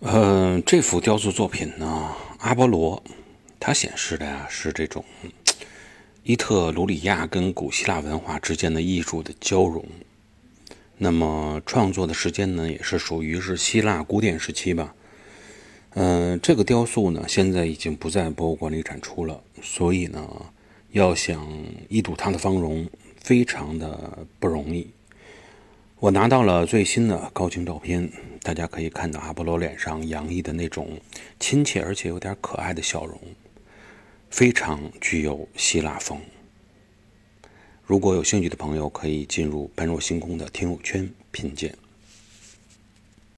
[0.00, 3.02] 呃，这幅雕塑作品呢，阿波罗，
[3.58, 5.04] 它显示的呀是这种
[6.22, 9.84] 伊特鲁里亚跟古希腊文化之间的艺术的交融。
[10.98, 14.94] 那么创作的时间呢，也是属于是希腊古典时期吧。
[15.94, 20.30] 嗯，这个雕塑呢，现在已经不在博物馆里展出了，所以呢，
[20.92, 21.44] 要想
[21.88, 22.88] 一睹它的芳容，
[23.20, 24.88] 非常的不容易。
[25.98, 28.08] 我拿到了最新的高清照片，
[28.48, 30.98] 大家可以看到阿波罗脸上洋溢的那种
[31.38, 33.20] 亲切而且有点可爱的笑容，
[34.30, 36.18] 非常具有希腊风。
[37.84, 41.76] 如果有兴趣的朋友，可以进入般若星空的听友圈品鉴。